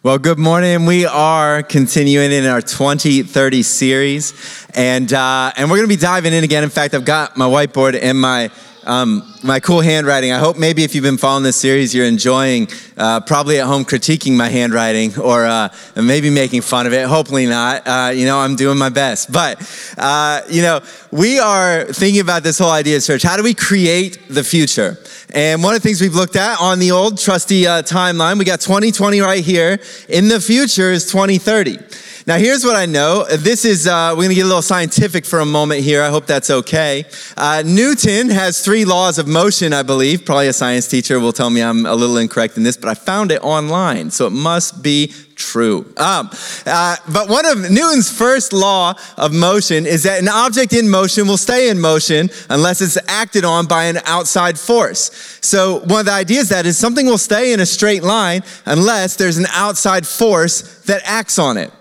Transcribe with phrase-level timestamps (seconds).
[0.00, 0.86] Well, good morning.
[0.86, 4.32] We are continuing in our 2030 series,
[4.72, 6.62] and uh, and we're going to be diving in again.
[6.62, 8.52] In fact, I've got my whiteboard and my
[8.84, 10.32] um, my cool handwriting.
[10.32, 13.84] I hope maybe if you've been following this series, you're enjoying, uh, probably at home
[13.84, 17.06] critiquing my handwriting or uh, maybe making fun of it.
[17.06, 17.86] Hopefully not.
[17.86, 19.32] Uh, you know, I'm doing my best.
[19.32, 19.60] But,
[19.96, 20.80] uh, you know,
[21.10, 23.22] we are thinking about this whole idea of church.
[23.22, 24.98] How do we create the future?
[25.32, 28.44] And one of the things we've looked at on the old trusty uh, timeline, we
[28.44, 29.78] got 2020 right here.
[30.08, 31.78] In the future is 2030.
[32.28, 33.24] Now, here's what I know.
[33.24, 36.02] This is, uh, we're going to get a little scientific for a moment here.
[36.02, 37.06] I hope that's okay.
[37.38, 40.24] Uh, Newton has three laws of motion, I believe.
[40.24, 42.94] Probably a science teacher will tell me I'm a little incorrect in this, but I
[42.94, 45.92] found it online, so it must be true.
[45.96, 46.30] Um,
[46.66, 51.28] uh, but one of Newton's first law of motion is that an object in motion
[51.28, 55.38] will stay in motion unless it's acted on by an outside force.
[55.40, 59.16] So one of the ideas that is something will stay in a straight line unless
[59.16, 61.72] there's an outside force that acts on it.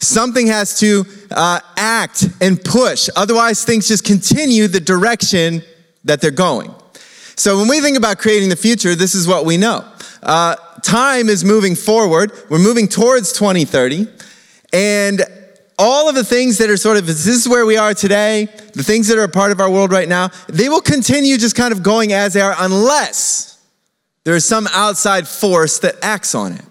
[0.00, 3.08] Something has to uh, act and push.
[3.16, 5.62] Otherwise, things just continue the direction
[6.04, 6.74] that they're going.
[7.36, 9.84] So when we think about creating the future, this is what we know.
[10.22, 12.32] Uh, time is moving forward.
[12.48, 14.08] We're moving towards 2030.
[14.72, 15.22] And
[15.78, 18.82] all of the things that are sort of, this is where we are today, the
[18.82, 21.72] things that are a part of our world right now, they will continue just kind
[21.72, 23.62] of going as they are unless
[24.24, 26.64] there is some outside force that acts on it.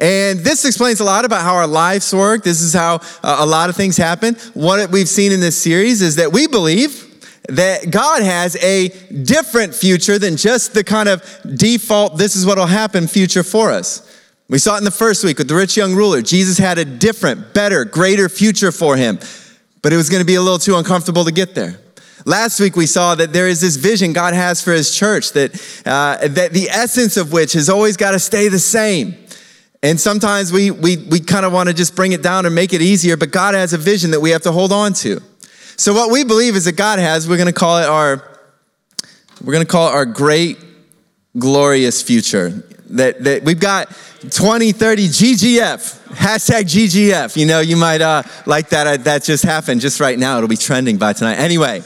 [0.00, 2.44] And this explains a lot about how our lives work.
[2.44, 4.34] This is how uh, a lot of things happen.
[4.54, 7.05] What we've seen in this series is that we believe
[7.48, 8.88] that God has a
[9.22, 11.22] different future than just the kind of
[11.56, 14.02] default, this is what will happen future for us.
[14.48, 16.22] We saw it in the first week with the rich young ruler.
[16.22, 19.18] Jesus had a different, better, greater future for him,
[19.82, 21.80] but it was going to be a little too uncomfortable to get there.
[22.24, 25.54] Last week we saw that there is this vision God has for his church that,
[25.86, 29.14] uh, that the essence of which has always got to stay the same.
[29.82, 32.72] And sometimes we, we, we kind of want to just bring it down and make
[32.72, 35.20] it easier, but God has a vision that we have to hold on to.
[35.76, 38.22] So what we believe is that God has, we're going to call it our,
[39.44, 40.58] we're going to call it our great,
[41.38, 42.62] glorious future.
[42.90, 43.88] That, that we've got
[44.20, 47.36] 2030 GGF, hashtag GGF.
[47.36, 48.86] You know, you might uh, like that.
[48.86, 50.36] Uh, that just happened just right now.
[50.36, 51.34] It'll be trending by tonight.
[51.34, 51.82] Anyway,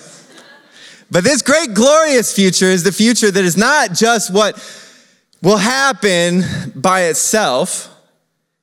[1.10, 4.56] but this great, glorious future is the future that is not just what
[5.42, 6.42] will happen
[6.76, 7.88] by itself.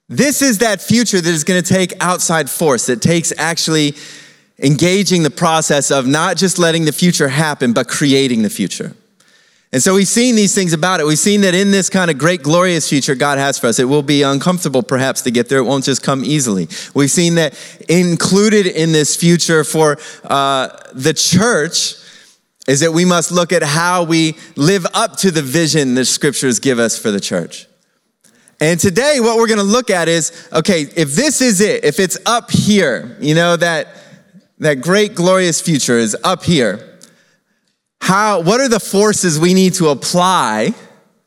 [0.08, 3.96] This is that future that is going to take outside force, that takes actually
[4.60, 8.94] engaging the process of not just letting the future happen, but creating the future.
[9.74, 11.06] And so we've seen these things about it.
[11.06, 13.84] We've seen that in this kind of great, glorious future God has for us, it
[13.84, 15.60] will be uncomfortable perhaps to get there.
[15.60, 16.70] It won't just come easily.
[16.94, 17.54] We've seen that
[17.90, 21.96] included in this future for uh, the church
[22.68, 26.60] is that we must look at how we live up to the vision the scriptures
[26.60, 27.68] give us for the church.
[28.60, 32.00] And today, what we're going to look at is okay, if this is it, if
[32.00, 33.88] it's up here, you know, that,
[34.60, 36.98] that great, glorious future is up here,
[38.02, 40.74] how, what are the forces we need to apply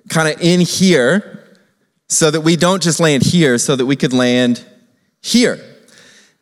[0.09, 1.59] kind of in here
[2.09, 4.65] so that we don't just land here, so that we could land
[5.23, 5.59] here?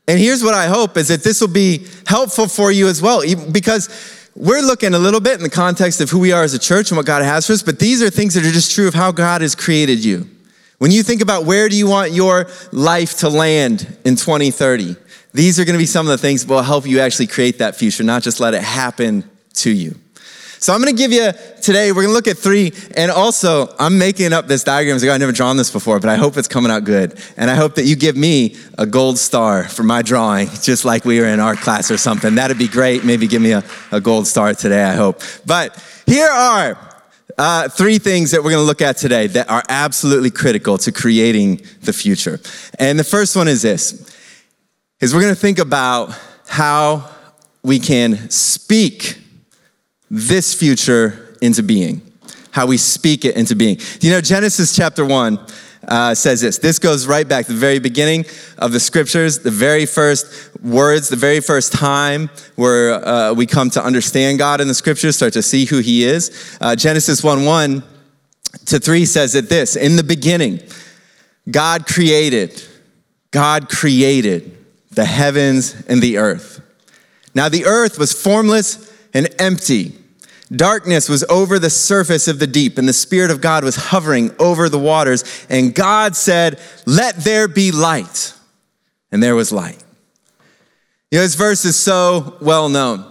[0.06, 3.22] And here's what I hope is that this will be helpful for you as well,
[3.52, 3.88] because
[4.34, 6.90] we're looking a little bit in the context of who we are as a church
[6.90, 8.94] and what God has for us, but these are things that are just true of
[8.94, 10.28] how God has created you.
[10.78, 14.96] When you think about where do you want your life to land in 2030,
[15.32, 17.58] these are going to be some of the things that will help you actually create
[17.58, 19.94] that future, not just let it happen to you.
[20.60, 21.30] So I'm going to give you
[21.62, 22.72] today, we're going to look at three.
[22.96, 24.96] And also, I'm making up this diagram.
[24.96, 27.18] I've never drawn this before, but I hope it's coming out good.
[27.36, 31.04] And I hope that you give me a gold star for my drawing, just like
[31.04, 32.34] we were in art class or something.
[32.34, 33.04] That'd be great.
[33.04, 33.62] Maybe give me a,
[33.92, 35.22] a gold star today, I hope.
[35.46, 36.76] But here are
[37.38, 40.90] uh, three things that we're going to look at today that are absolutely critical to
[40.90, 42.40] creating the future.
[42.80, 44.07] And the first one is this,
[45.00, 46.12] is we're going to think about
[46.48, 47.08] how
[47.62, 49.18] we can speak
[50.10, 52.02] this future into being,
[52.50, 53.78] how we speak it into being.
[54.00, 55.38] You know, Genesis chapter 1
[55.86, 56.58] uh, says this.
[56.58, 58.24] This goes right back to the very beginning
[58.58, 63.70] of the scriptures, the very first words, the very first time where uh, we come
[63.70, 66.58] to understand God in the scriptures, start to see who He is.
[66.60, 67.84] Uh, Genesis 1 1
[68.66, 70.60] to 3 says it this In the beginning,
[71.48, 72.60] God created,
[73.30, 74.57] God created
[74.98, 76.60] the heavens and the earth.
[77.32, 79.92] Now the earth was formless and empty.
[80.50, 84.34] Darkness was over the surface of the deep, and the Spirit of God was hovering
[84.40, 85.46] over the waters.
[85.48, 88.34] And God said, Let there be light.
[89.12, 89.80] And there was light.
[91.12, 93.08] You know, this verse is so well known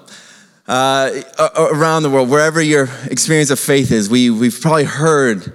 [0.67, 1.21] uh,
[1.55, 2.29] around the world.
[2.29, 5.53] Wherever your experience of faith is, we, we've probably heard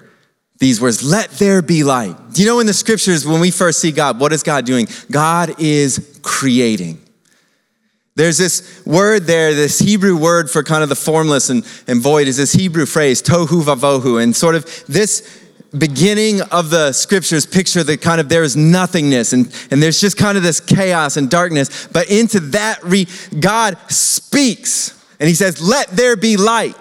[0.61, 2.17] these words let there be light.
[2.32, 4.87] Do you know in the scriptures, when we first see God, what is God doing?
[5.11, 6.11] God is
[6.42, 6.98] creating.
[8.16, 12.26] There's this word there, this Hebrew word for kind of the formless and, and void
[12.26, 14.20] is this Hebrew phrase, tohu vavohu.
[14.20, 15.40] And sort of this
[15.78, 20.16] beginning of the scriptures picture that kind of there is nothingness and, and there's just
[20.16, 21.86] kind of this chaos and darkness.
[21.92, 23.06] But into that, re,
[23.38, 26.74] God speaks and he says, let there be light.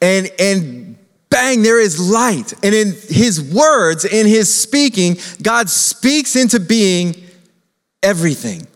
[0.00, 0.96] And, and
[1.28, 2.54] bang, there is light.
[2.64, 7.20] And in his words, in his speaking, God speaks into being
[8.04, 8.66] everything.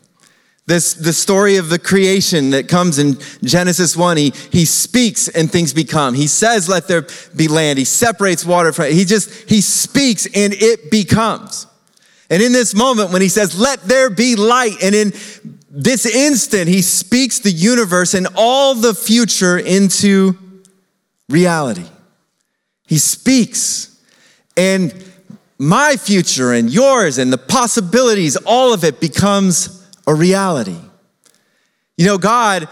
[0.67, 5.51] This, the story of the creation that comes in Genesis 1, he, he speaks and
[5.51, 6.13] things become.
[6.15, 7.79] He says, let there be land.
[7.79, 11.67] He separates water from, he just, he speaks and it becomes.
[12.29, 15.13] And in this moment, when he says, let there be light, and in
[15.71, 20.37] this instant, he speaks the universe and all the future into
[21.31, 21.87] reality.
[22.87, 23.99] He speaks.
[24.57, 24.93] And
[25.59, 30.79] my future and yours and the possibilities, all of it becomes a reality.
[31.97, 32.69] You know, God,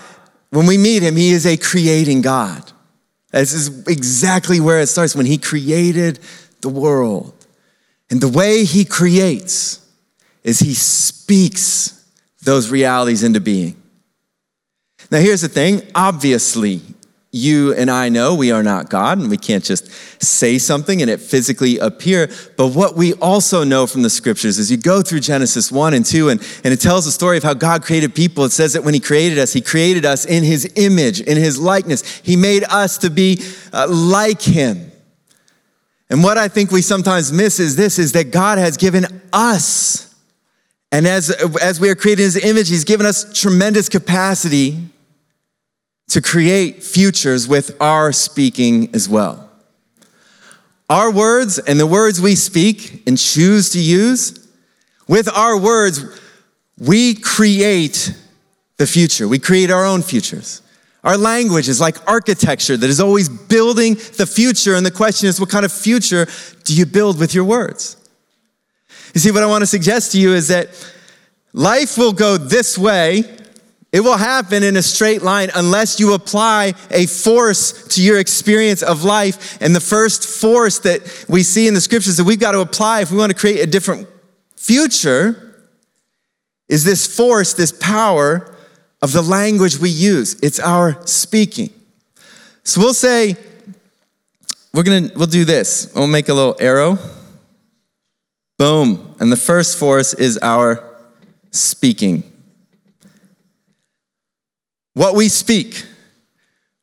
[0.51, 2.73] when we meet Him, He is a creating God.
[3.33, 6.21] This is exactly where it starts when He created
[6.61, 7.35] the world.
[8.09, 9.85] And the way He creates
[10.45, 12.05] is He speaks
[12.43, 13.77] those realities into being.
[15.11, 16.81] Now, here's the thing obviously,
[17.33, 19.91] you and I know we are not God and we can't just
[20.23, 22.31] say something and it physically appear.
[22.57, 26.05] But what we also know from the scriptures is you go through Genesis 1 and
[26.05, 28.45] 2 and, and it tells the story of how God created people.
[28.45, 31.59] It says that when he created us, he created us in his image, in his
[31.59, 32.21] likeness.
[32.21, 34.91] He made us to be uh, like him.
[36.09, 40.07] And what I think we sometimes miss is this, is that God has given us
[40.93, 41.31] and as,
[41.61, 44.89] as we are created in his image, he's given us tremendous capacity
[46.09, 49.51] to create futures with our speaking as well.
[50.89, 54.49] Our words and the words we speak and choose to use,
[55.09, 56.05] with our words,
[56.79, 58.15] we create
[58.77, 59.27] the future.
[59.27, 60.63] We create our own futures.
[61.03, 64.75] Our language is like architecture that is always building the future.
[64.75, 66.27] And the question is, what kind of future
[66.65, 67.97] do you build with your words?
[69.15, 70.69] You see, what I want to suggest to you is that
[71.53, 73.25] life will go this way
[73.97, 78.83] it will happen in a straight line unless you apply a force to your experience
[78.83, 79.57] of life.
[79.63, 83.01] And the first force that we see in the scriptures that we've got to apply
[83.01, 84.07] if we want to create a different
[84.55, 85.67] future
[86.69, 88.55] is this force, this power
[89.01, 90.39] of the language we use.
[90.43, 91.71] It's our speaking.
[92.65, 93.35] So we'll say,
[94.75, 95.91] we're gonna, we'll do this.
[95.95, 96.99] We'll make a little arrow.
[98.59, 99.17] Boom.
[99.21, 100.85] And the first force is our
[101.51, 102.31] speaking.
[104.97, 105.85] What we speak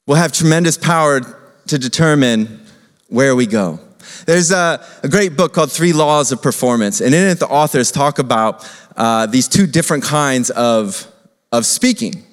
[0.06, 1.22] will have tremendous power
[1.66, 2.64] to determine
[3.08, 3.80] where we go.
[4.28, 7.92] There's a, a, great book called Three Laws of Performance, and in it, the authors
[7.92, 11.08] talk about uh, these two different kinds of,
[11.52, 12.24] of speaking.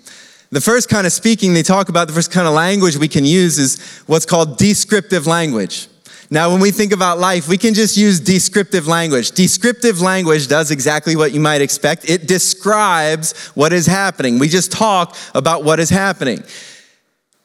[0.51, 3.25] The first kind of speaking they talk about, the first kind of language we can
[3.25, 5.89] use is what's called descriptive language.
[6.33, 9.33] Now, when we think about life, we can just use descriptive language.
[9.33, 12.09] Descriptive language does exactly what you might expect.
[12.09, 14.39] It describes what is happening.
[14.39, 16.45] We just talk about what is happening.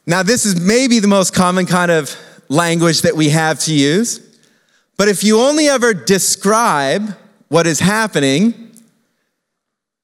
[0.05, 2.15] Now, this is maybe the most common kind of
[2.47, 4.19] language that we have to use.
[4.97, 7.17] But if you only ever describe
[7.47, 8.71] what is happening,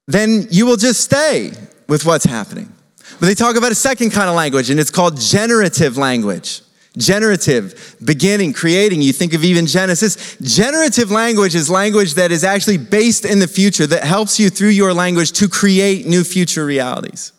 [0.07, 1.51] then you will just stay
[1.87, 2.73] with what's happening.
[3.19, 6.61] But they talk about a second kind of language, and it's called generative language.
[6.97, 9.01] Generative, beginning, creating.
[9.01, 10.35] You think of even Genesis.
[10.41, 14.69] Generative language is language that is actually based in the future that helps you through
[14.69, 17.31] your language to create new future realities.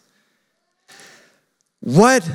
[1.80, 2.28] What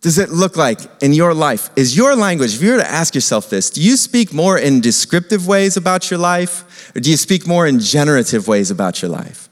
[0.00, 1.70] does it look like in your life?
[1.76, 4.80] Is your language, if you were to ask yourself this, do you speak more in
[4.80, 9.10] descriptive ways about your life or do you speak more in generative ways about your
[9.10, 9.48] life?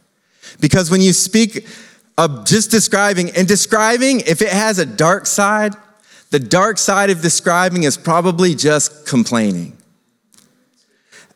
[0.61, 1.67] Because when you speak
[2.17, 5.75] of just describing, and describing, if it has a dark side,
[6.35, 9.79] the dark side of describing is probably just complaining.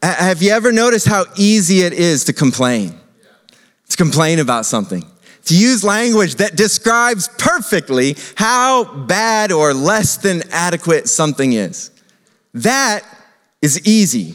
[0.03, 2.99] Have you ever noticed how easy it is to complain?
[3.91, 5.05] To complain about something.
[5.45, 11.93] To use language that describes perfectly how bad or less than adequate something is.
[12.55, 13.05] That
[13.63, 14.35] is easy.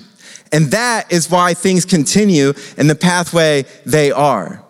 [0.53, 4.63] And that is why things continue in the pathway they are.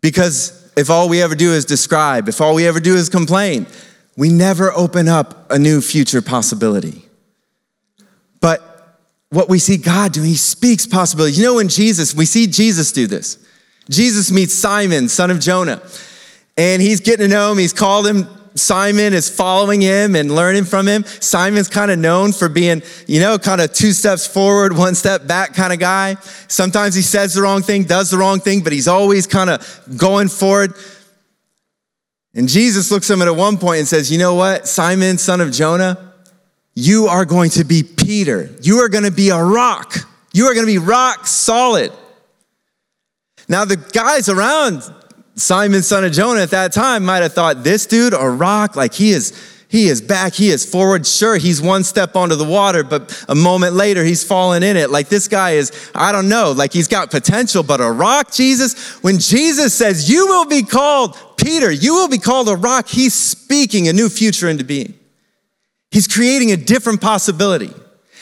[0.00, 3.68] Because if all we ever do is describe, if all we ever do is complain,
[4.16, 7.04] we never open up a new future possibility.
[8.40, 8.62] But
[9.30, 11.38] what we see God do, He speaks possibilities.
[11.38, 13.38] You know, when Jesus, we see Jesus do this.
[13.88, 15.80] Jesus meets Simon, son of Jonah,
[16.56, 17.58] and he's getting to know him.
[17.58, 21.04] He's called him Simon is following him and learning from him.
[21.04, 25.26] Simon's kind of known for being, you know, kind of two steps forward, one step
[25.26, 26.16] back kind of guy.
[26.48, 29.82] Sometimes he says the wrong thing, does the wrong thing, but he's always kind of
[29.96, 30.72] going forward.
[32.36, 35.40] And Jesus looks at him at one point and says, You know what, Simon, son
[35.40, 36.12] of Jonah,
[36.74, 38.54] you are going to be Peter.
[38.60, 39.96] You are going to be a rock.
[40.34, 41.90] You are going to be rock solid.
[43.48, 44.82] Now, the guys around
[45.34, 48.92] Simon, son of Jonah, at that time might have thought, this dude, a rock, like
[48.92, 51.06] he is, he is back, he is forward.
[51.06, 54.90] Sure, he's one step onto the water, but a moment later, he's fallen in it.
[54.90, 59.02] Like this guy is, I don't know, like he's got potential, but a rock, Jesus,
[59.02, 63.14] when Jesus says, You will be called Peter, you will be called a rock, he's
[63.14, 64.94] speaking a new future into being.
[65.90, 67.72] He's creating a different possibility.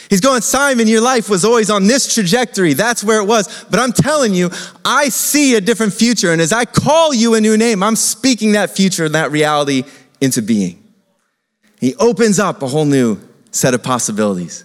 [0.09, 2.75] He's going, Simon, your life was always on this trajectory.
[2.75, 3.65] That's where it was.
[3.71, 4.51] But I'm telling you,
[4.85, 6.31] I see a different future.
[6.31, 9.85] And as I call you a new name, I'm speaking that future and that reality
[10.21, 10.84] into being.
[11.85, 14.65] He opens up a whole new set of possibilities.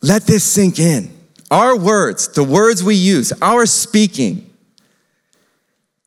[0.00, 1.14] Let this sink in.
[1.50, 4.50] Our words, the words we use, our speaking,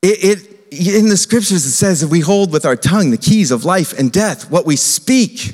[0.01, 0.39] it,
[0.71, 3.63] it in the scriptures it says that we hold with our tongue the keys of
[3.63, 4.49] life and death.
[4.49, 5.53] What we speak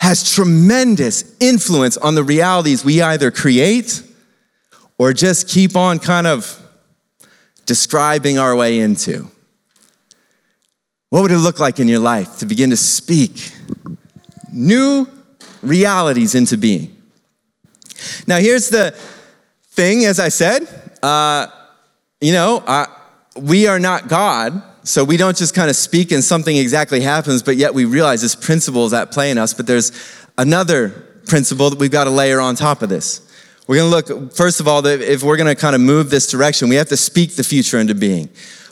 [0.00, 4.02] has tremendous influence on the realities we either create
[4.98, 6.60] or just keep on kind of
[7.66, 9.30] describing our way into.
[11.10, 13.52] What would it look like in your life to begin to speak
[14.52, 15.08] new
[15.60, 16.96] realities into being?
[18.28, 18.92] Now, here's the
[19.72, 20.68] thing, as I said,
[21.02, 21.48] uh,
[22.20, 22.86] you know, uh,
[23.36, 27.42] we are not God, so we don't just kind of speak and something exactly happens,
[27.42, 29.52] but yet we realize this principle is at play in us.
[29.52, 29.90] But there's
[30.38, 30.90] another
[31.26, 33.20] principle that we've got to layer on top of this.
[33.66, 36.30] We're going to look, first of all, if we're going to kind of move this
[36.30, 38.28] direction, we have to speak the future into being.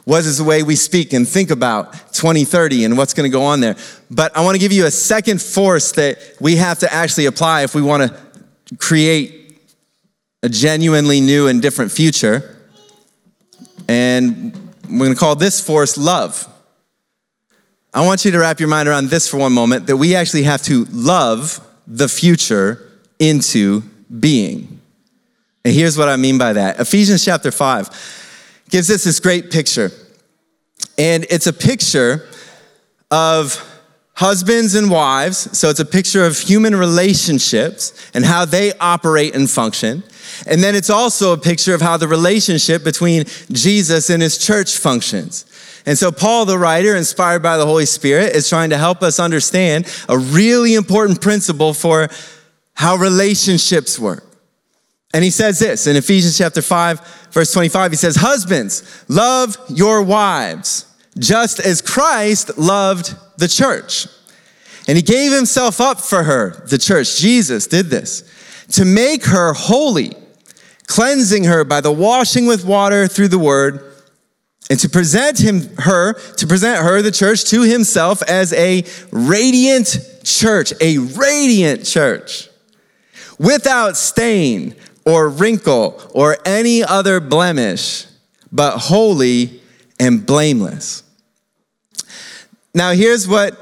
[0.08, 3.42] What is the way we speak and think about 2030 and what's going to go
[3.42, 3.76] on there?
[4.10, 7.60] But I want to give you a second force that we have to actually apply
[7.60, 9.60] if we want to create
[10.42, 12.56] a genuinely new and different future.
[13.86, 14.54] And
[14.88, 16.48] we're going to call this force love.
[17.92, 20.44] I want you to wrap your mind around this for one moment that we actually
[20.44, 23.82] have to love the future into
[24.18, 24.80] being.
[25.66, 28.27] And here's what I mean by that Ephesians chapter 5
[28.68, 29.90] gives us this great picture.
[30.96, 32.28] And it's a picture
[33.10, 33.64] of
[34.14, 35.56] husbands and wives.
[35.56, 40.02] So it's a picture of human relationships and how they operate and function.
[40.46, 44.76] And then it's also a picture of how the relationship between Jesus and his church
[44.76, 45.46] functions.
[45.86, 49.18] And so, Paul, the writer, inspired by the Holy Spirit, is trying to help us
[49.18, 52.08] understand a really important principle for
[52.74, 54.27] how relationships work.
[55.14, 60.02] And he says this in Ephesians chapter 5, verse 25, he says, Husbands, love your
[60.02, 60.86] wives,
[61.18, 64.06] just as Christ loved the church.
[64.86, 67.18] And he gave himself up for her, the church.
[67.18, 68.22] Jesus did this
[68.72, 70.12] to make her holy,
[70.86, 73.84] cleansing her by the washing with water through the word,
[74.70, 79.98] and to present him her to present her the church to himself as a radiant
[80.24, 82.50] church, a radiant church,
[83.38, 84.74] without stain
[85.08, 88.04] or wrinkle or any other blemish,
[88.52, 89.62] but holy
[89.98, 91.02] and blameless.
[92.74, 93.54] Now, here's what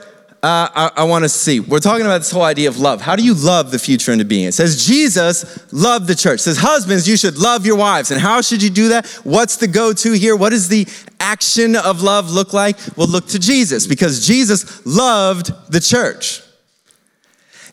[0.42, 1.60] uh, I, I want to see.
[1.60, 3.00] We're talking about this whole idea of love.
[3.00, 4.46] How do you love the future into being?
[4.46, 6.40] It says Jesus loved the church.
[6.40, 8.10] It says husbands, you should love your wives.
[8.10, 9.06] And how should you do that?
[9.22, 10.34] What's the go-to here?
[10.34, 10.86] What does the
[11.20, 12.76] action of love look like?
[12.96, 16.42] Well, look to Jesus because Jesus loved the church.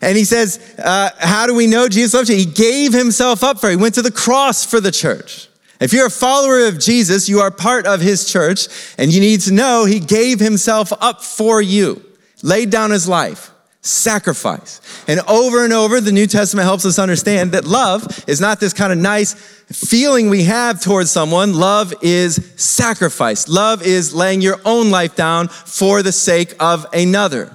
[0.00, 2.36] And he says, uh, how do we know Jesus loved you?
[2.36, 3.68] He gave himself up for.
[3.68, 3.72] It.
[3.72, 5.48] He went to the cross for the church.
[5.80, 9.40] If you're a follower of Jesus, you are part of his church, and you need
[9.42, 12.02] to know he gave himself up for you
[12.44, 14.80] laid down his life, sacrifice.
[15.08, 18.74] And over and over, the New Testament helps us understand that love is not this
[18.74, 21.54] kind of nice feeling we have towards someone.
[21.54, 23.48] Love is sacrifice.
[23.48, 27.50] Love is laying your own life down for the sake of another.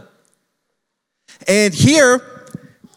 [1.48, 2.22] And here,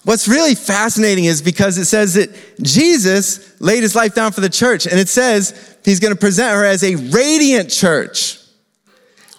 [0.05, 2.31] what's really fascinating is because it says that
[2.63, 6.55] Jesus laid his life down for the church, and it says he's going to present
[6.55, 8.39] her as a radiant church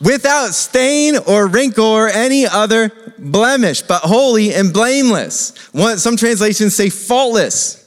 [0.02, 5.54] without stain or wrinkle or any other blemish, but holy and blameless.
[5.98, 7.80] some translations say faultless.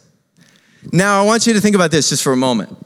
[0.92, 2.76] Now, I want you to think about this just for a moment.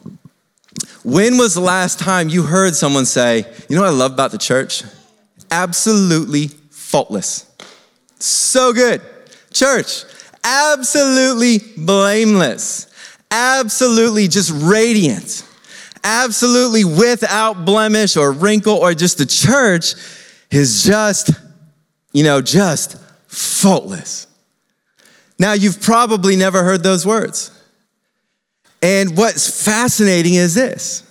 [1.04, 4.32] When was the last time you heard someone say, You know what I love about
[4.32, 4.84] the church?
[5.50, 7.49] Absolutely faultless.
[8.20, 9.02] So good.
[9.52, 10.04] Church,
[10.44, 12.86] absolutely blameless.
[13.30, 15.44] Absolutely just radiant
[16.04, 19.94] absolutely without blemish or wrinkle or just the church
[20.50, 21.30] is just,
[22.12, 24.26] you know, just faultless.
[25.38, 27.50] Now, you've probably never heard those words.
[28.82, 31.06] And what's fascinating is this.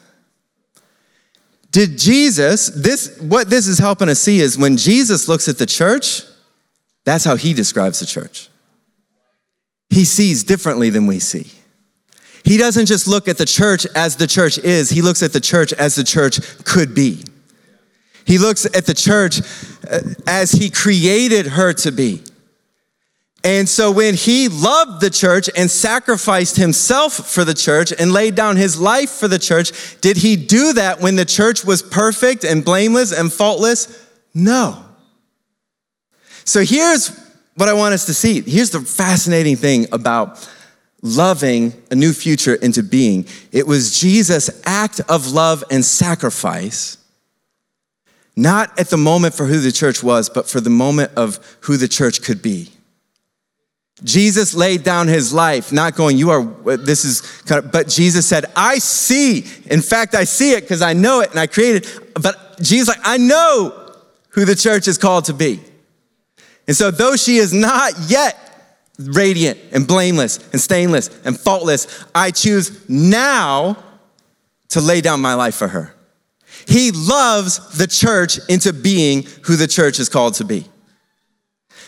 [1.72, 5.68] Did Jesus, this, what this is helping us see is when Jesus looks at the
[5.68, 6.24] church,
[7.06, 8.50] that's how he describes the church.
[9.90, 11.52] He sees differently than we see.
[12.44, 15.40] He doesn't just look at the church as the church is, he looks at the
[15.40, 17.24] church as the church could be.
[18.26, 19.42] He looks at the church
[19.90, 22.24] uh, as he created her to be.
[23.44, 28.36] And so when he loved the church and sacrificed himself for the church and laid
[28.36, 32.44] down his life for the church, did he do that when the church was perfect
[32.44, 34.08] and blameless and faultless?
[34.34, 34.86] No.
[36.50, 37.16] So here's
[37.54, 38.42] what I want us to see.
[38.42, 40.50] Here's the fascinating thing about
[41.04, 43.28] loving a new future into being.
[43.52, 46.98] It was Jesus' act of love and sacrifice,
[48.36, 51.78] not at the moment for who the church was, but for the moment of who
[51.78, 52.72] the church could be.
[54.04, 56.44] Jesus laid down his life, not going, you are,
[56.78, 59.46] this is kind of, but Jesus said, I see.
[59.68, 61.86] In fact, I see it because I know it and I created.
[62.20, 63.94] But Jesus, like, I know
[64.30, 65.60] who the church is called to be.
[66.70, 68.38] And so, though she is not yet
[69.00, 73.84] radiant and blameless and stainless and faultless, I choose now
[74.68, 75.96] to lay down my life for her.
[76.68, 80.68] He loves the church into being who the church is called to be.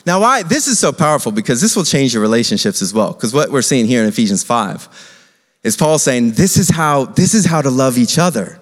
[0.08, 3.14] Now, why this is so powerful because this will change your relationships as well.
[3.14, 7.36] Because what we're seeing here in Ephesians 5 is Paul saying, this is how this
[7.36, 8.60] is how to love each other.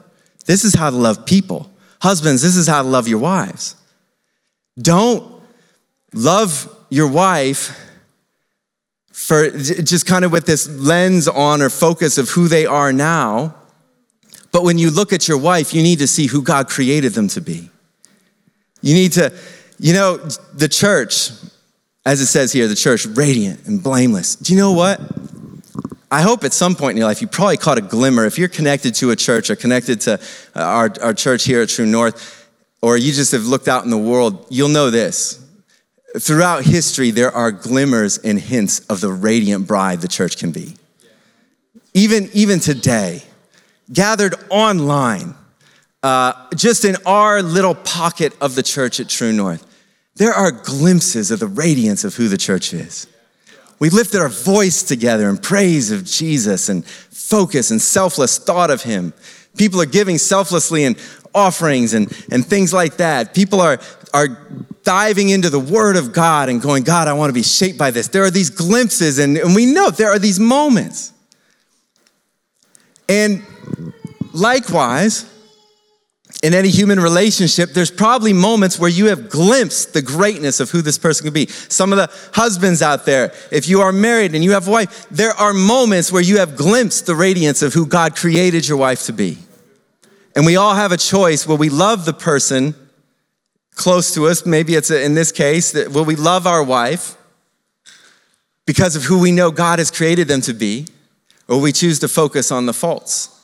[0.47, 1.71] This is how to love people.
[2.01, 3.77] Husbands, this is how to love your wives.
[4.77, 5.38] Don't
[6.13, 7.78] love your wife
[9.12, 13.56] for just kind of with this lens on or focus of who they are now.
[14.51, 17.28] But when you look at your wife, you need to see who God created them
[17.30, 17.70] to be.
[18.82, 19.32] You need to
[19.80, 21.32] you know, the church,
[22.06, 24.36] as it says here, the church, radiant and blameless.
[24.36, 25.00] Do you know what?
[26.12, 28.25] I hope at some point in your life you probably caught a glimmer.
[28.25, 30.20] If you're connected to a church or connected to
[30.56, 32.50] our, our church here at True North,
[32.82, 35.45] or you just have looked out in the world, you'll know this.
[36.17, 40.76] Throughout history, there are glimmers and hints of the radiant bride the church can be.
[41.93, 43.24] Even, even today,
[43.91, 45.36] gathered online,
[46.02, 49.65] uh, just in our little pocket of the church at True North,
[50.15, 53.08] there are glimpses of the radiance of who the church is.
[53.80, 58.84] We lifted our voice together in praise of Jesus and focus and selfless thought of
[58.84, 59.13] Him.
[59.58, 60.95] People are giving selflessly in
[61.34, 63.34] offerings and, and things like that.
[63.34, 63.80] People are,
[64.13, 64.28] are
[64.84, 67.92] diving into the Word of God and going, God, I want to be shaped by
[67.92, 68.08] this.
[68.08, 71.13] There are these glimpses, and, and we know there are these moments.
[73.08, 73.44] And
[74.34, 75.26] likewise,
[76.42, 80.82] in any human relationship, there's probably moments where you have glimpsed the greatness of who
[80.82, 81.48] this person could be.
[81.48, 85.08] Some of the husbands out there, if you are married and you have a wife,
[85.10, 89.04] there are moments where you have glimpsed the radiance of who God created your wife
[89.06, 89.38] to be.
[90.36, 92.76] And we all have a choice where we love the person
[93.76, 94.46] close to us.
[94.46, 97.18] Maybe it's a, in this case that will we love our wife
[98.65, 100.86] because of who we know God has created them to be,
[101.48, 103.36] or we choose to focus on the faults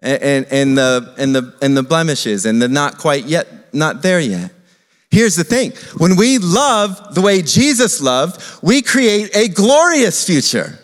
[0.00, 4.20] and, and, the, and, the, and the blemishes and the not quite yet, not there
[4.20, 4.52] yet.
[5.10, 10.78] Here's the thing when we love the way Jesus loved, we create a glorious future.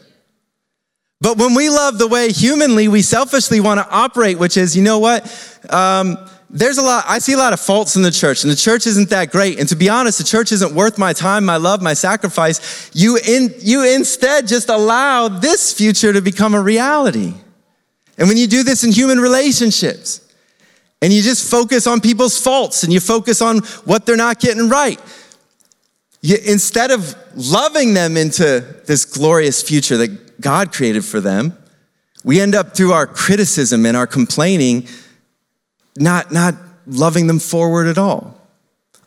[1.23, 4.83] But when we love the way humanly we selfishly want to operate, which is, you
[4.83, 5.23] know what?
[5.71, 6.19] Um,
[6.51, 8.89] there's a lot, I see a lot of faults in the church, and the church
[8.89, 9.61] isn't that great.
[9.61, 12.91] And to be honest, the church isn't worth my time, my love, my sacrifice.
[12.93, 17.35] You, in, you instead just allow this future to become a reality.
[18.19, 20.21] And when you do this in human relationships,
[21.03, 24.69] and you just focus on people's faults and you focus on what they're not getting
[24.69, 25.01] right,
[26.23, 31.57] instead of loving them into this glorious future that God created for them,
[32.25, 34.87] we end up through our criticism and our complaining,
[35.97, 36.55] not, not
[36.87, 38.41] loving them forward at all.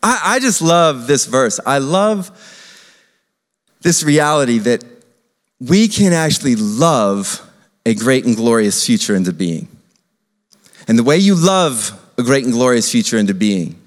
[0.04, 1.60] I, I just love this verse.
[1.65, 2.32] I love
[3.82, 4.84] this reality that
[5.60, 7.41] we can actually love
[7.86, 9.69] a great and glorious future into being.
[10.88, 13.80] And the way you love a great and glorious future into being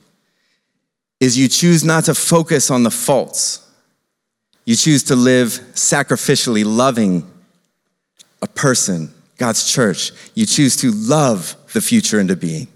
[1.20, 3.66] is you choose not to focus on the faults.
[4.64, 7.28] You choose to live sacrificially, loving
[8.42, 10.12] a person, God's church.
[10.34, 12.68] You choose to love the future into being.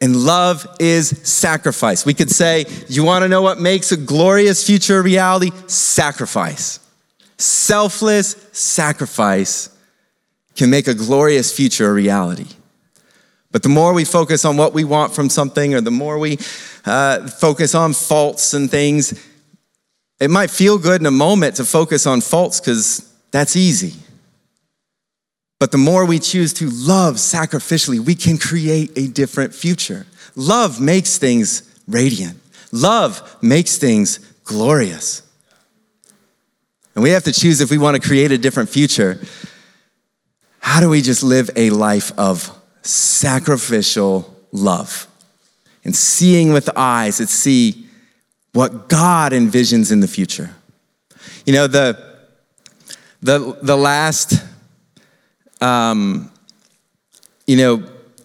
[0.00, 2.04] And love is sacrifice.
[2.04, 5.50] We could say, you want to know what makes a glorious future a reality?
[5.66, 6.80] Sacrifice.
[7.38, 9.70] Selfless sacrifice
[10.56, 12.48] can make a glorious future a reality.
[13.54, 16.38] But the more we focus on what we want from something, or the more we
[16.84, 19.14] uh, focus on faults and things,
[20.18, 23.94] it might feel good in a moment to focus on faults because that's easy.
[25.60, 30.04] But the more we choose to love sacrificially, we can create a different future.
[30.34, 32.40] Love makes things radiant,
[32.72, 35.22] love makes things glorious.
[36.96, 39.20] And we have to choose if we want to create a different future.
[40.58, 42.50] How do we just live a life of
[42.84, 45.08] sacrificial love?
[45.84, 47.86] And seeing with eyes that see
[48.52, 50.54] what God envisions in the future.
[51.44, 52.16] You know, the,
[53.20, 54.42] the, the last,
[55.60, 56.30] um,
[57.46, 57.76] you know,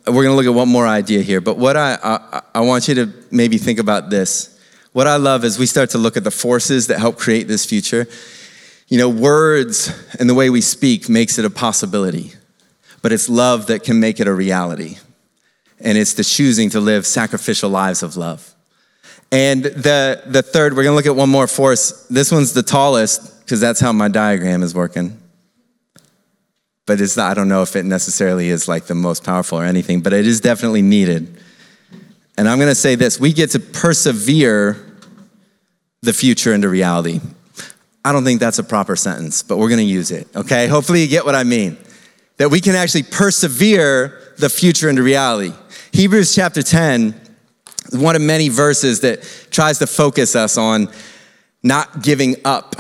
[0.07, 2.87] we're going to look at one more idea here, but what I, I, I want
[2.87, 4.57] you to maybe think about this.
[4.93, 7.65] What I love is we start to look at the forces that help create this
[7.65, 8.07] future.
[8.87, 12.33] You know, words and the way we speak makes it a possibility,
[13.01, 14.97] but it's love that can make it a reality.
[15.79, 18.53] And it's the choosing to live sacrificial lives of love.
[19.31, 22.05] And the, the third, we're gonna look at one more force.
[22.09, 25.19] This one's the tallest, because that's how my diagram is working.
[26.85, 30.01] But it's I don't know if it necessarily is like the most powerful or anything,
[30.01, 31.37] but it is definitely needed.
[32.37, 34.77] And I'm gonna say this we get to persevere
[36.01, 37.21] the future into reality.
[38.03, 40.67] I don't think that's a proper sentence, but we're gonna use it, okay?
[40.67, 41.77] Hopefully, you get what I mean.
[42.39, 45.53] That we can actually persevere the future into reality.
[45.91, 47.13] Hebrews chapter 10,
[47.91, 49.21] one of many verses that
[49.51, 50.87] tries to focus us on
[51.63, 52.75] not giving up,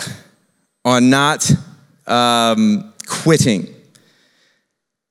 [0.85, 1.51] on not
[2.07, 3.67] um, quitting.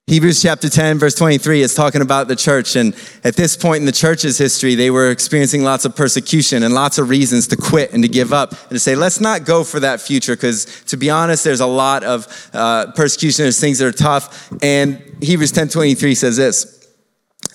[0.09, 2.77] Hebrews chapter 10, verse 23 is talking about the church.
[2.77, 6.73] And at this point in the church's history, they were experiencing lots of persecution and
[6.73, 9.65] lots of reasons to quit and to give up and to say, let's not go
[9.65, 10.35] for that future.
[10.35, 14.51] Because to be honest, there's a lot of uh, persecution, there's things that are tough.
[14.63, 16.89] And Hebrews 10 23 says this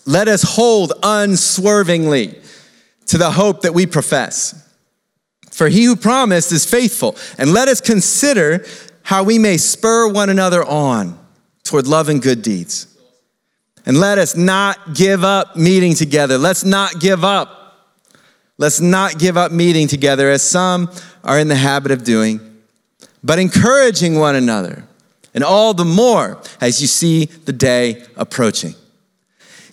[0.05, 2.39] Let us hold unswervingly
[3.07, 4.59] to the hope that we profess.
[5.49, 7.15] For he who promised is faithful.
[7.39, 8.63] And let us consider
[9.01, 11.22] how we may spur one another on
[11.63, 12.87] toward love and good deeds.
[13.85, 16.37] And let us not give up meeting together.
[16.37, 17.59] Let's not give up.
[18.57, 20.89] Let's not give up meeting together as some
[21.23, 22.39] are in the habit of doing,
[23.23, 24.85] but encouraging one another,
[25.33, 28.75] and all the more as you see the day approaching.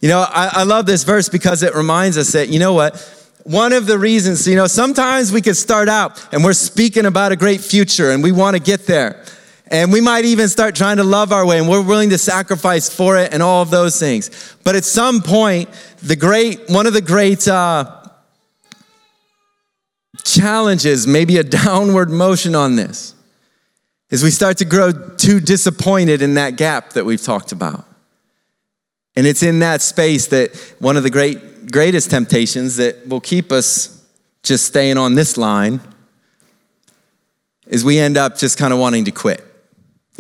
[0.01, 2.97] You know, I, I love this verse because it reminds us that, you know what?
[3.45, 7.33] One of the reasons, you know, sometimes we could start out and we're speaking about
[7.33, 9.25] a great future and we want to get there.
[9.71, 12.93] And we might even start trying to love our way and we're willing to sacrifice
[12.93, 14.57] for it and all of those things.
[14.65, 15.69] But at some point,
[16.03, 17.99] the great, one of the great uh,
[20.25, 23.15] challenges, maybe a downward motion on this,
[24.11, 27.85] is we start to grow too disappointed in that gap that we've talked about.
[29.15, 33.53] And it's in that space that one of the great, greatest temptations that will keep
[33.53, 34.05] us
[34.43, 35.81] just staying on this line
[37.69, 39.45] is we end up just kind of wanting to quit.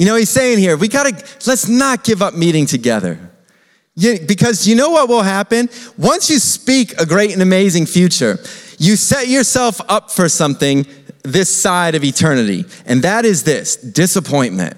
[0.00, 1.12] You know, he's saying here, we gotta,
[1.46, 3.18] let's not give up meeting together.
[3.94, 5.68] because you know what will happen?
[5.98, 8.38] Once you speak a great and amazing future,
[8.78, 10.86] you set yourself up for something
[11.22, 14.74] this side of eternity, and that is this disappointment.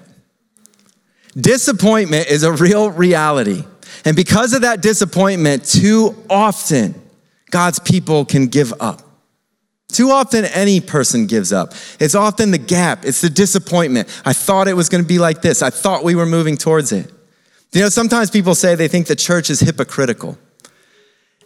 [1.37, 3.63] Disappointment is a real reality.
[4.03, 7.01] And because of that disappointment, too often
[7.49, 9.02] God's people can give up.
[9.93, 11.73] Too often, any person gives up.
[11.99, 14.09] It's often the gap, it's the disappointment.
[14.25, 16.91] I thought it was going to be like this, I thought we were moving towards
[16.91, 17.11] it.
[17.71, 20.37] You know, sometimes people say they think the church is hypocritical.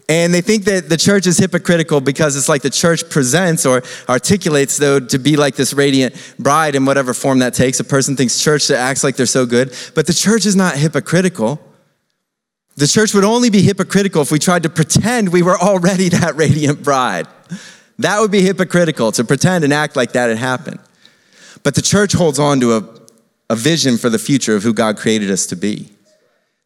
[0.10, 3.83] And they think that the church is hypocritical because it's like the church presents or
[4.07, 7.81] articulates, though, to be like this radiant bride in whatever form that takes.
[7.81, 10.75] A person thinks church that acts like they're so good, but the church is not
[10.75, 11.60] hypocritical.
[12.77, 16.38] The church would only be hypocritical if we tried to pretend we were already that
[16.38, 17.27] radiant bride.
[17.99, 20.79] That would be hypocritical to pretend and act like that had happened.
[21.63, 22.83] But the church holds on to a,
[23.49, 25.89] a vision for the future of who God created us to be.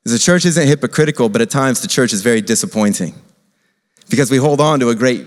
[0.03, 3.13] The church isn't hypocritical, but at times the church is very disappointing
[4.09, 5.25] because we hold on to a great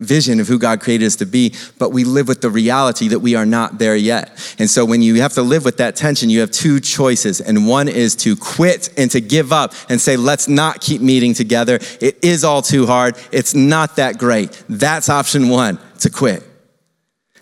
[0.00, 3.20] vision of who God created us to be, but we live with the reality that
[3.20, 4.56] we are not there yet.
[4.58, 7.40] And so when you have to live with that tension, you have two choices.
[7.40, 11.34] And one is to quit and to give up and say, let's not keep meeting
[11.34, 11.78] together.
[12.00, 13.16] It is all too hard.
[13.30, 14.62] It's not that great.
[14.68, 16.42] That's option one, to quit.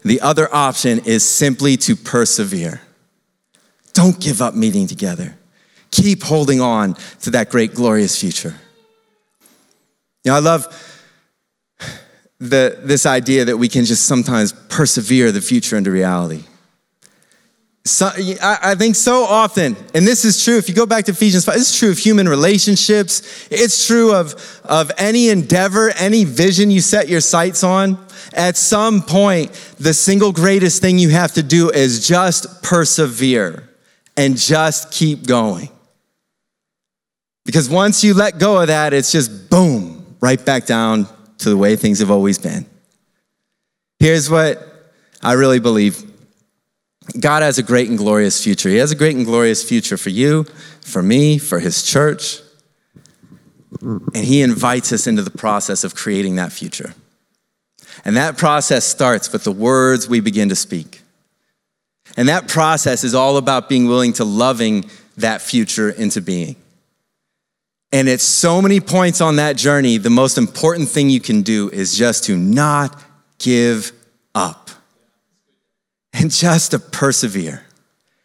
[0.04, 2.80] The other option is simply to persevere.
[3.94, 5.36] Don't give up meeting together.
[5.90, 8.54] Keep holding on to that great, glorious future.
[10.24, 10.66] You know, I love
[12.40, 16.44] the, this idea that we can just sometimes persevere the future into reality.
[17.84, 18.10] So,
[18.42, 21.56] I think so often, and this is true if you go back to Ephesians 5,
[21.56, 27.08] it's true of human relationships, it's true of, of any endeavor, any vision you set
[27.08, 27.98] your sights on.
[28.34, 33.66] At some point, the single greatest thing you have to do is just persevere
[34.18, 35.70] and just keep going.
[37.46, 41.56] Because once you let go of that, it's just boom, right back down to the
[41.56, 42.66] way things have always been.
[43.98, 46.04] Here's what I really believe
[47.18, 48.68] God has a great and glorious future.
[48.68, 50.44] He has a great and glorious future for you,
[50.82, 52.40] for me, for His church.
[53.80, 56.94] And He invites us into the process of creating that future.
[58.04, 61.02] And that process starts with the words we begin to speak.
[62.16, 66.56] And that process is all about being willing to loving that future into being.
[67.92, 71.70] And at so many points on that journey, the most important thing you can do
[71.70, 73.02] is just to not
[73.38, 73.92] give
[74.34, 74.70] up
[76.12, 77.62] and just to persevere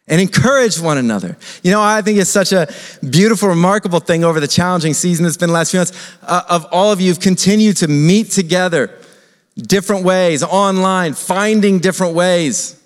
[0.06, 1.38] and encourage one another.
[1.62, 2.68] You know, I think it's such a
[3.08, 6.66] beautiful, remarkable thing over the challenging season that's been the last few months uh, of
[6.70, 8.98] all of you have continued to meet together
[9.56, 12.83] different ways, online, finding different ways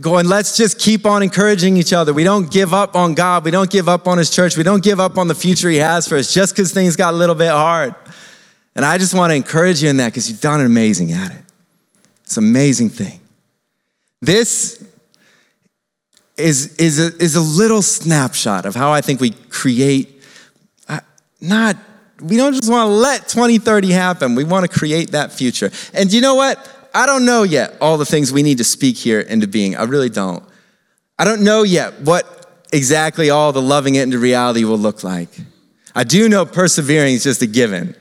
[0.00, 2.12] going, let's just keep on encouraging each other.
[2.12, 3.44] We don't give up on God.
[3.44, 4.56] We don't give up on His church.
[4.56, 7.14] We don't give up on the future He has for us just because things got
[7.14, 7.94] a little bit hard.
[8.74, 11.32] And I just want to encourage you in that because you've done an amazing at
[11.32, 11.42] it.
[12.24, 13.20] It's an amazing thing.
[14.20, 14.84] This
[16.36, 20.22] is, is, a, is a little snapshot of how I think we create,
[20.88, 21.00] uh,
[21.40, 21.76] not,
[22.22, 24.34] we don't just want to let 2030 happen.
[24.34, 25.70] We want to create that future.
[25.92, 26.79] And you know what?
[26.94, 29.76] I don't know yet all the things we need to speak here into being.
[29.76, 30.44] I really don't.
[31.18, 35.28] I don't know yet what exactly all the loving it into reality will look like.
[35.94, 37.96] I do know persevering is just a given.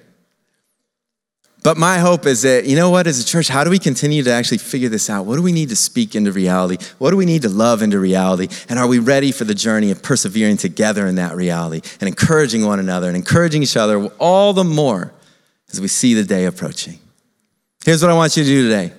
[1.61, 4.23] But my hope is that, you know what, as a church, how do we continue
[4.23, 5.25] to actually figure this out?
[5.25, 6.77] What do we need to speak into reality?
[6.99, 8.47] What do we need to love into reality?
[8.69, 12.65] And are we ready for the journey of persevering together in that reality and encouraging
[12.65, 15.13] one another and encouraging each other all the more
[15.69, 16.99] as we see the day approaching?
[17.85, 18.93] Here's what I want you to do today.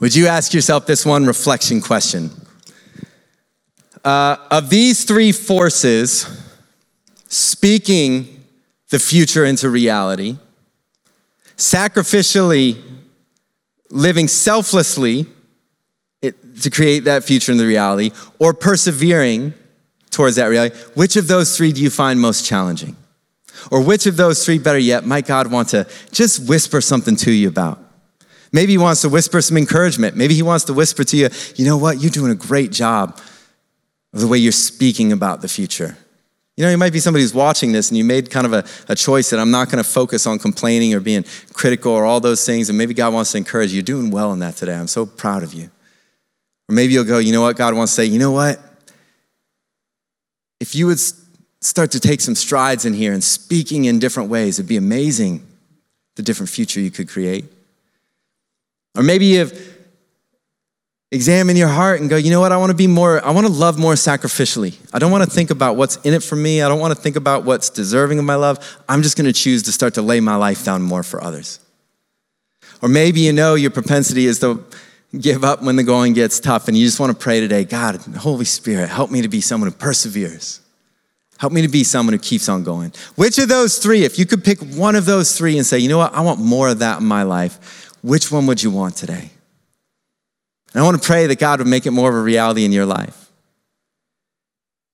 [0.00, 2.30] Would you ask yourself this one reflection question?
[4.02, 6.26] Uh, of these three forces,
[7.28, 8.42] speaking
[8.88, 10.38] the future into reality,
[11.58, 12.82] sacrificially
[13.90, 15.26] living selflessly
[16.22, 19.52] to create that future in the reality, or persevering
[20.10, 22.96] towards that reality, which of those three do you find most challenging?
[23.70, 27.32] Or which of those three, better yet, might God want to just whisper something to
[27.32, 27.78] you about?
[28.52, 30.16] Maybe he wants to whisper some encouragement.
[30.16, 33.20] Maybe he wants to whisper to you, you know what, you're doing a great job
[34.12, 35.96] of the way you're speaking about the future.
[36.56, 38.64] You know, you might be somebody who's watching this and you made kind of a,
[38.88, 42.20] a choice that I'm not going to focus on complaining or being critical or all
[42.20, 42.68] those things.
[42.68, 43.76] And maybe God wants to encourage you.
[43.76, 44.74] You're doing well in that today.
[44.74, 45.70] I'm so proud of you.
[46.68, 47.56] Or maybe you'll go, you know what?
[47.56, 48.60] God wants to say, you know what?
[50.58, 50.98] If you would
[51.60, 54.58] start to take some strides in here and speaking in different ways.
[54.58, 55.46] It'd be amazing
[56.16, 57.44] the different future you could create.
[58.96, 59.78] Or maybe you've
[61.12, 63.46] examined your heart and go, you know what, I want to be more, I want
[63.46, 64.76] to love more sacrificially.
[64.92, 66.62] I don't want to think about what's in it for me.
[66.62, 68.82] I don't want to think about what's deserving of my love.
[68.88, 71.60] I'm just going to choose to start to lay my life down more for others.
[72.82, 74.64] Or maybe you know your propensity is to
[75.18, 77.96] give up when the going gets tough and you just want to pray today, God,
[77.96, 80.60] Holy Spirit, help me to be someone who perseveres
[81.40, 82.92] Help me to be someone who keeps on going.
[83.14, 85.88] Which of those three, if you could pick one of those three and say, you
[85.88, 88.94] know what, I want more of that in my life, which one would you want
[88.94, 89.30] today?
[90.74, 92.72] And I want to pray that God would make it more of a reality in
[92.72, 93.30] your life.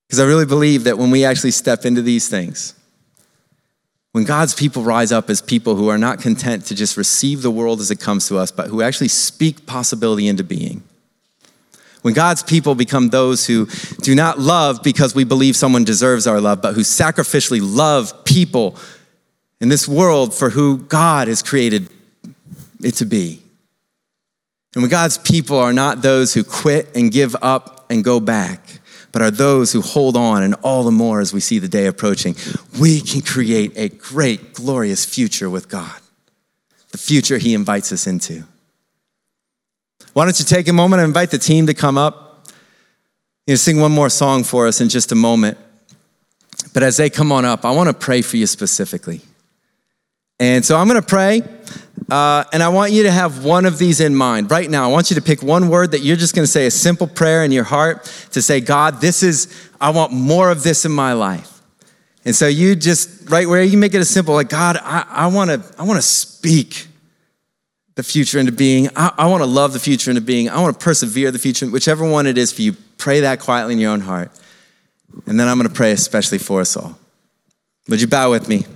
[0.06, 2.74] Because I really believe that when we actually step into these things,
[4.12, 7.50] when God's people rise up as people who are not content to just receive the
[7.50, 10.84] world as it comes to us, but who actually speak possibility into being,
[12.06, 13.66] when God's people become those who
[14.00, 18.76] do not love because we believe someone deserves our love, but who sacrificially love people
[19.60, 21.88] in this world for who God has created
[22.80, 23.42] it to be.
[24.76, 28.78] And when God's people are not those who quit and give up and go back,
[29.10, 31.86] but are those who hold on, and all the more as we see the day
[31.86, 32.36] approaching,
[32.78, 36.00] we can create a great, glorious future with God,
[36.92, 38.44] the future He invites us into.
[40.16, 42.48] Why don't you take a moment and invite the team to come up?
[43.46, 45.58] You know, sing one more song for us in just a moment.
[46.72, 49.20] But as they come on up, I want to pray for you specifically.
[50.40, 51.42] And so I'm going to pray,
[52.10, 54.50] uh, and I want you to have one of these in mind.
[54.50, 56.64] Right now, I want you to pick one word that you're just going to say
[56.64, 60.62] a simple prayer in your heart to say, God, this is, I want more of
[60.62, 61.60] this in my life.
[62.24, 65.26] And so you just, right where you make it as simple, like, God, I, I
[65.26, 66.88] want to I wanna speak
[67.96, 68.88] the future into being.
[68.94, 70.48] I, I want to love the future into being.
[70.48, 72.74] I want to persevere the future, whichever one it is for you.
[72.98, 74.30] Pray that quietly in your own heart.
[75.26, 76.98] And then I'm going to pray especially for us all.
[77.88, 78.66] Would you bow with me?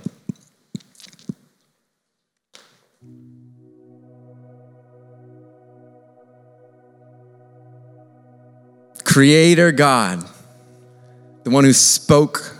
[9.03, 10.25] Creator God,
[11.43, 12.55] the one who spoke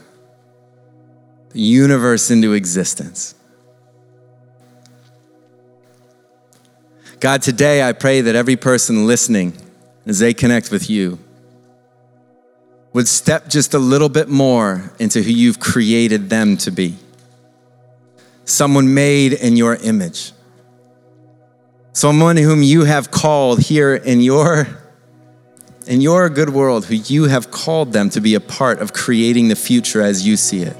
[1.51, 3.35] the universe into existence.
[7.21, 9.53] God, today I pray that every person listening,
[10.07, 11.19] as they connect with you,
[12.93, 16.97] would step just a little bit more into who you've created them to be.
[18.45, 20.31] Someone made in your image.
[21.93, 24.67] Someone whom you have called here in your
[25.85, 29.47] in your good world, who you have called them to be a part of creating
[29.47, 30.75] the future as you see it.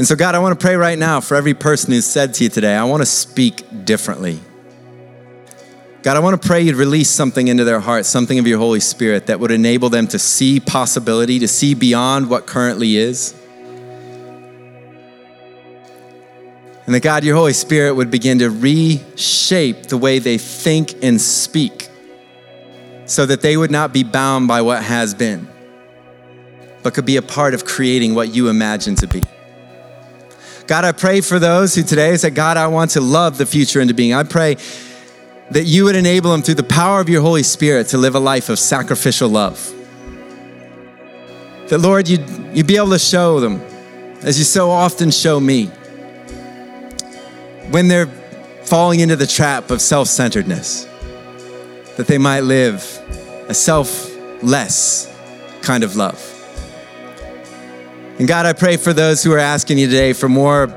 [0.00, 2.44] And so, God, I want to pray right now for every person who said to
[2.44, 4.40] you today, I want to speak differently.
[6.00, 8.80] God, I want to pray you'd release something into their heart, something of your Holy
[8.80, 13.34] Spirit that would enable them to see possibility, to see beyond what currently is.
[16.86, 21.20] And that God, your Holy Spirit would begin to reshape the way they think and
[21.20, 21.90] speak
[23.04, 25.46] so that they would not be bound by what has been,
[26.82, 29.22] but could be a part of creating what you imagine to be.
[30.70, 33.80] God, I pray for those who today say, God, I want to love the future
[33.80, 34.14] into being.
[34.14, 34.56] I pray
[35.50, 38.20] that you would enable them through the power of your Holy Spirit to live a
[38.20, 39.74] life of sacrificial love.
[41.70, 42.24] That, Lord, you'd,
[42.56, 43.60] you'd be able to show them,
[44.22, 45.66] as you so often show me,
[47.72, 48.06] when they're
[48.62, 50.84] falling into the trap of self centeredness,
[51.96, 52.84] that they might live
[53.48, 55.12] a selfless
[55.62, 56.39] kind of love.
[58.20, 60.68] And God, I pray for those who are asking you today for more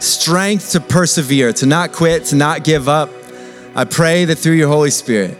[0.00, 3.10] strength to persevere, to not quit, to not give up.
[3.74, 5.36] I pray that through your Holy Spirit,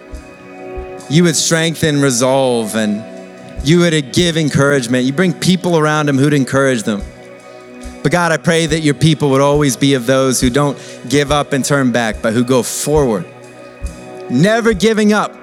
[1.08, 3.02] you would strengthen resolve and
[3.66, 5.06] you would give encouragement.
[5.06, 7.00] You bring people around them who'd encourage them.
[8.02, 11.32] But God, I pray that your people would always be of those who don't give
[11.32, 13.24] up and turn back, but who go forward,
[14.28, 15.34] never giving up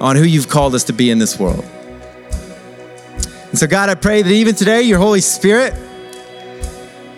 [0.00, 1.64] on who you've called us to be in this world.
[3.52, 5.74] And so, God, I pray that even today, your Holy Spirit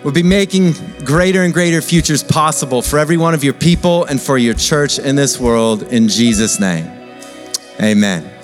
[0.03, 0.73] would be making
[1.05, 4.99] greater and greater futures possible for every one of your people and for your church
[4.99, 6.91] in this world in Jesus' name.
[7.81, 8.34] Amen.